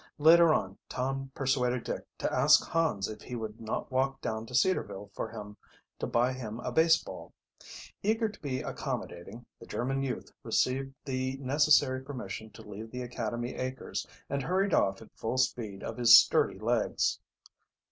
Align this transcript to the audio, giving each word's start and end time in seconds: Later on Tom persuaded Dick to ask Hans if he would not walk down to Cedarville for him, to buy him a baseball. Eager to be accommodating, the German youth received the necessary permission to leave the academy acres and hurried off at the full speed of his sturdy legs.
Later 0.17 0.51
on 0.51 0.79
Tom 0.89 1.31
persuaded 1.35 1.83
Dick 1.83 2.03
to 2.17 2.33
ask 2.33 2.65
Hans 2.67 3.07
if 3.07 3.21
he 3.21 3.35
would 3.35 3.61
not 3.61 3.91
walk 3.91 4.19
down 4.19 4.47
to 4.47 4.55
Cedarville 4.55 5.11
for 5.13 5.29
him, 5.29 5.55
to 5.99 6.07
buy 6.07 6.33
him 6.33 6.59
a 6.61 6.71
baseball. 6.71 7.35
Eager 8.01 8.27
to 8.27 8.39
be 8.41 8.61
accommodating, 8.61 9.45
the 9.59 9.67
German 9.67 10.01
youth 10.01 10.31
received 10.41 10.91
the 11.05 11.37
necessary 11.37 12.01
permission 12.03 12.49
to 12.49 12.63
leave 12.63 12.89
the 12.89 13.03
academy 13.03 13.53
acres 13.53 14.07
and 14.27 14.41
hurried 14.41 14.73
off 14.73 15.03
at 15.03 15.11
the 15.11 15.17
full 15.19 15.37
speed 15.37 15.83
of 15.83 15.97
his 15.97 16.17
sturdy 16.17 16.57
legs. 16.57 17.19